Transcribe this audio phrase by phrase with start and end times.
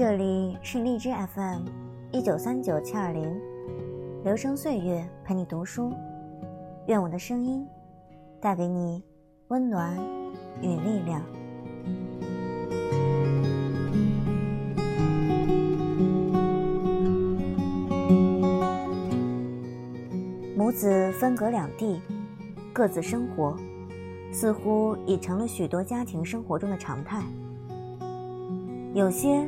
[0.00, 1.64] 这里是荔枝 FM
[2.10, 3.38] 一九三九七二零，
[4.24, 5.92] 留声岁月陪你读书，
[6.86, 7.68] 愿我的声音
[8.40, 9.02] 带给你
[9.48, 9.94] 温暖
[10.62, 11.22] 与力量。
[20.56, 22.00] 母子分隔两地，
[22.72, 23.54] 各自生活，
[24.32, 27.22] 似乎已成了许多家庭生活中的常态。
[28.94, 29.46] 有些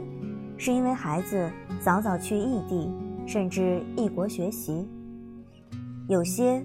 [0.64, 2.88] 是因为孩子早早去异地，
[3.26, 4.86] 甚至异国学习；
[6.06, 6.64] 有些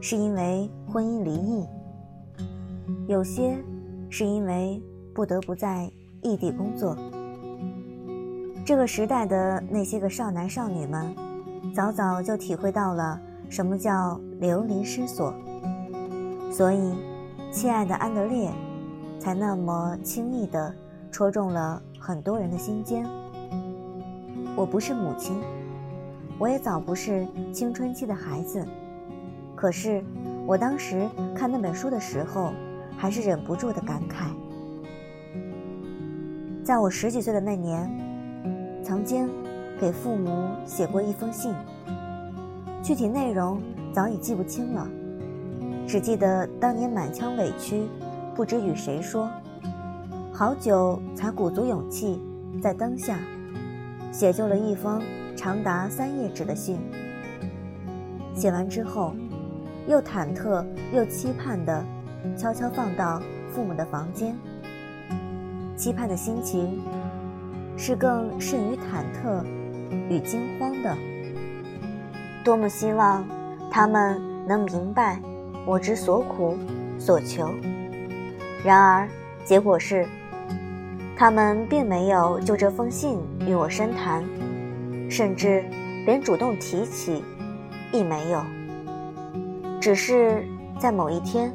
[0.00, 1.64] 是因为婚姻离异；
[3.06, 3.56] 有些
[4.10, 4.82] 是因为
[5.14, 5.88] 不得不在
[6.20, 6.96] 异地工作。
[8.66, 11.14] 这个时代的那些个少男少女们，
[11.72, 13.20] 早早就体会到了。
[13.48, 15.32] 什么叫流离失所？
[16.50, 16.92] 所以，
[17.52, 18.50] 亲爱的安德烈，
[19.20, 20.74] 才那么轻易地
[21.12, 23.06] 戳中了很多人的心间。
[24.56, 25.36] 我不是母亲，
[26.36, 28.66] 我也早不是青春期的孩子，
[29.54, 30.02] 可是，
[30.44, 32.52] 我当时看那本书的时候，
[32.98, 34.32] 还是忍不住的感慨。
[36.64, 37.88] 在我十几岁的那年，
[38.82, 39.30] 曾经
[39.78, 41.54] 给父母写过一封信。
[42.82, 44.88] 具体内容早已记不清了，
[45.86, 47.86] 只记得当年满腔委屈，
[48.34, 49.30] 不知与谁说，
[50.42, 52.20] 好久才鼓足勇气，
[52.60, 53.16] 在灯下
[54.10, 55.00] 写就了一封
[55.36, 56.80] 长达三页纸的信。
[58.34, 59.14] 写完之后，
[59.86, 61.84] 又忐忑又期盼地
[62.36, 64.36] 悄悄放到父母的房间。
[65.76, 66.82] 期盼的心情
[67.76, 69.44] 是更甚于忐忑
[70.08, 70.92] 与惊慌的。
[72.42, 73.24] 多么希望
[73.70, 75.22] 他们能明白
[75.64, 76.58] 我之所苦
[76.98, 77.48] 所求，
[78.64, 79.08] 然而
[79.44, 80.04] 结果是，
[81.16, 84.24] 他们并没有就这封信与我深谈，
[85.08, 85.64] 甚至
[86.04, 87.22] 连主动提起
[87.92, 88.42] 亦没有。
[89.80, 90.44] 只是
[90.78, 91.52] 在某一天，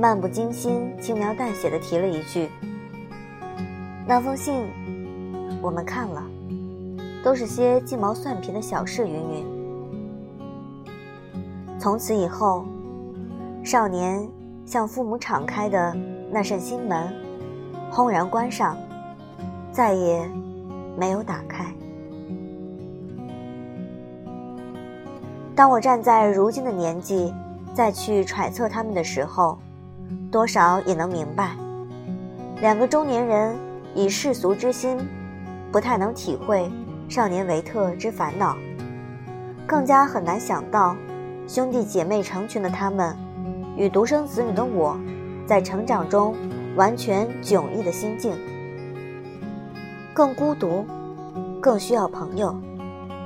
[0.00, 2.48] 漫不经心、轻描淡写的提了一句
[4.06, 4.66] ：“那封信
[5.62, 6.22] 我们看了，
[7.22, 9.46] 都是些鸡毛蒜皮的小事。”云云。
[11.78, 12.64] 从此以后，
[13.62, 14.28] 少年
[14.64, 15.96] 向父母敞开的
[16.30, 17.12] 那扇心门，
[17.94, 18.76] 轰然关上，
[19.70, 20.28] 再也
[20.98, 21.64] 没有打开。
[25.54, 27.32] 当我站在如今的年纪，
[27.72, 29.56] 再去揣测他们的时候，
[30.28, 31.50] 多少也能明白，
[32.60, 33.54] 两个中年人
[33.94, 34.98] 以世俗之心，
[35.70, 36.68] 不太能体会
[37.08, 38.56] 少年维特之烦恼，
[39.68, 40.96] 更加很难想到。
[41.46, 43.16] 兄弟姐妹成群的他们，
[43.76, 44.98] 与独生子女的我，
[45.46, 46.34] 在成长中
[46.76, 48.32] 完全迥异的心境，
[50.12, 50.84] 更孤独，
[51.60, 52.54] 更需要朋友，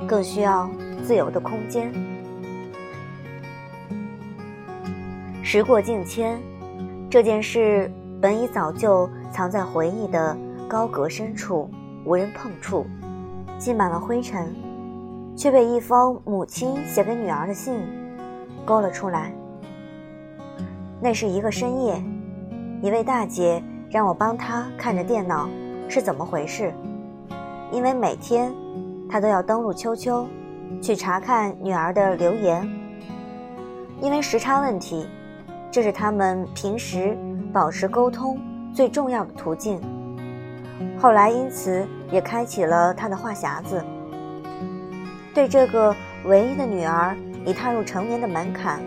[0.07, 0.69] 更需要
[1.05, 1.93] 自由的空间。
[5.43, 6.39] 时过境迁，
[7.09, 10.37] 这件事本已早就藏在回忆的
[10.69, 11.71] 高阁深处，
[12.05, 12.87] 无人碰触，
[13.59, 14.55] 积满了灰尘，
[15.37, 17.81] 却被一封母亲写给女儿的信。
[18.67, 19.33] 勾了出来。
[21.01, 22.05] 那是一个深夜，
[22.81, 25.49] 一位大姐让我帮她看着电脑
[25.89, 26.73] 是怎么回事，
[27.73, 28.53] 因为每天
[29.09, 30.27] 她都要登录秋秋，
[30.81, 32.69] 去查看女儿的留言。
[34.01, 35.09] 因为时差问题，
[35.71, 37.19] 这是他们平时
[37.53, 38.39] 保持沟通
[38.73, 39.81] 最重要的途径。
[41.01, 43.85] 后来因此也开启了他的话匣子，
[45.35, 45.95] 对这个
[46.25, 47.17] 唯一的女儿。
[47.47, 48.83] 已踏入成年的门槛，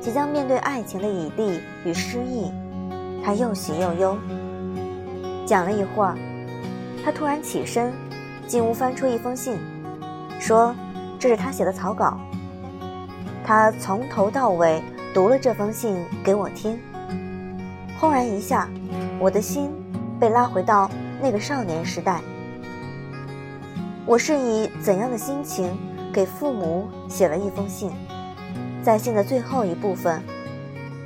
[0.00, 2.50] 即将面对爱情的绮丽与失意，
[3.24, 4.18] 他又喜又忧。
[5.46, 6.16] 讲了一会儿，
[7.04, 7.92] 他突然起身，
[8.46, 9.58] 进屋翻出一封信，
[10.38, 10.74] 说
[11.18, 12.18] ：“这是他写的草稿。”
[13.44, 16.78] 他从头到尾读了这封信给我听。
[17.98, 18.68] 轰然一下，
[19.18, 19.70] 我的心
[20.18, 20.90] 被拉回到
[21.20, 22.20] 那个少年时代。
[24.06, 25.70] 我是以怎样的心情？
[26.12, 27.88] 给父母写了一封信，
[28.82, 30.20] 在信的最后一部分，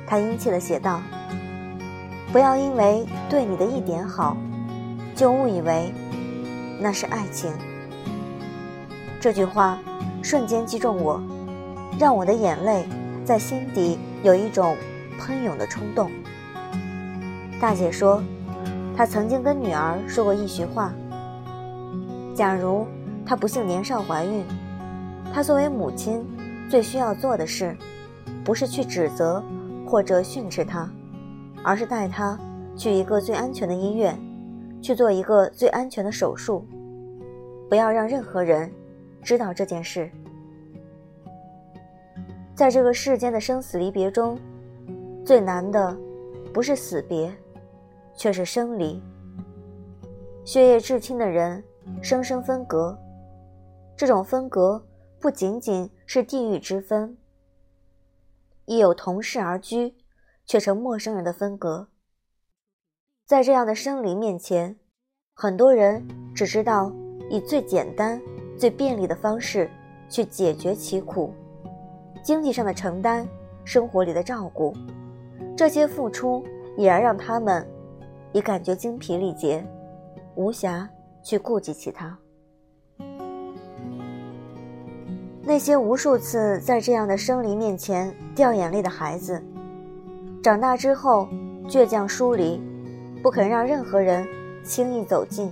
[0.07, 0.99] 他殷切地写道
[2.35, 4.35] ：“不要因为对你的一点好，
[5.15, 5.93] 就误以为
[6.81, 7.49] 那是爱情。”
[9.21, 9.79] 这句话
[10.21, 11.23] 瞬间击中我，
[11.97, 12.85] 让我的眼泪
[13.23, 14.75] 在心底有一种
[15.17, 16.11] 喷涌的冲动。
[17.57, 18.21] 大姐说，
[18.97, 20.91] 她曾经跟女儿说过一句话
[22.35, 22.85] ：“假如
[23.25, 24.43] 她不幸年少怀孕。”
[25.33, 26.21] 她作为母亲，
[26.69, 27.77] 最需要做的事，
[28.43, 29.41] 不是去指责
[29.87, 30.89] 或者训斥她，
[31.65, 32.39] 而是带他
[32.77, 34.15] 去一个最安全的医院，
[34.83, 36.63] 去做一个最安全的手术，
[37.67, 38.71] 不要让任何人
[39.23, 40.11] 知道这件事。
[42.53, 44.37] 在这个世间的生死离别中，
[45.25, 45.97] 最难的
[46.53, 47.35] 不是死别，
[48.13, 49.01] 却是生离。
[50.45, 51.63] 血液至亲的人
[51.99, 52.95] 生生分隔，
[53.97, 54.85] 这种分隔
[55.19, 57.17] 不仅仅是地域之分，
[58.65, 59.95] 亦有同室而居
[60.45, 61.87] 却成陌生人的分隔。
[63.25, 64.75] 在这样的生离面前，
[65.33, 66.05] 很多人
[66.35, 66.91] 只知道
[67.29, 68.21] 以最简单、
[68.57, 69.69] 最便利的方式
[70.09, 71.33] 去解决其苦，
[72.23, 73.27] 经济上的承担，
[73.63, 74.73] 生活里的照顾，
[75.57, 76.43] 这些付出
[76.77, 77.67] 已然让他们
[78.31, 79.65] 已感觉精疲力竭，
[80.35, 80.87] 无暇
[81.23, 82.17] 去顾及其他。
[85.47, 89.43] 那些无数次在这样的生离面前掉眼泪的孩子，
[90.45, 91.27] 长大之后
[91.67, 92.61] 倔强疏离。
[93.23, 94.23] 不肯让任何人
[94.63, 95.51] 轻易走近，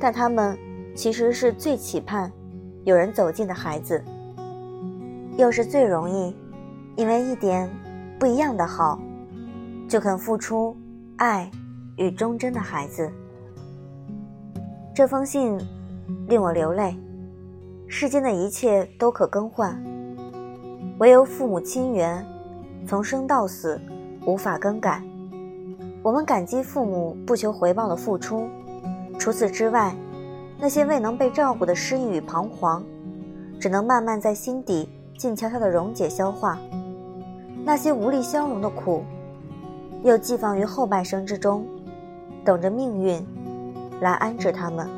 [0.00, 0.56] 但他们
[0.94, 2.32] 其实是最期盼
[2.84, 4.02] 有人走近的孩子，
[5.36, 6.34] 又是最容易
[6.96, 7.68] 因为一点
[8.18, 8.98] 不一样的好
[9.86, 10.74] 就肯付出
[11.18, 11.50] 爱
[11.98, 13.12] 与忠贞的孩子。
[14.94, 15.60] 这封信
[16.28, 16.96] 令我流泪。
[17.86, 19.78] 世间的一切都可更换，
[20.98, 22.24] 唯有父母亲缘，
[22.86, 23.80] 从生到死
[24.26, 25.02] 无法更改。
[26.02, 28.48] 我们感激父母不求回报的付出，
[29.18, 29.94] 除此之外，
[30.58, 32.82] 那些未能被照顾的失意与彷徨，
[33.60, 34.88] 只能慢慢在心底
[35.18, 36.56] 静悄悄地溶解消化；
[37.64, 39.02] 那些无力消融的苦，
[40.02, 41.66] 又寄放于后半生之中，
[42.44, 43.22] 等着命运
[44.00, 44.88] 来安置他们。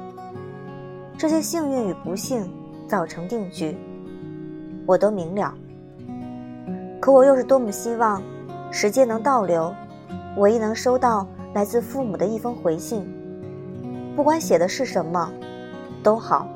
[1.19, 2.49] 这些幸运与不幸
[2.89, 3.77] 早成定局，
[4.87, 5.53] 我都明了。
[7.03, 8.23] 可我又是多么希望
[8.71, 9.75] 时间能倒流。
[10.37, 13.05] 我亦能收到来自父母的一封回信，
[14.15, 15.29] 不管写的是什么，
[16.01, 16.47] 都好。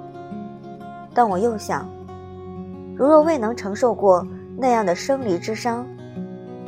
[1.12, 1.84] 但我又想，
[2.94, 4.24] 如若未能承受过
[4.56, 5.84] 那样的生离之伤，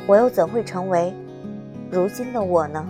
[0.07, 1.13] 我又怎会成为
[1.89, 2.85] 如今的我呢？